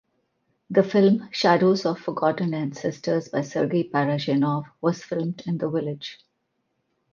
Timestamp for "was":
4.81-5.03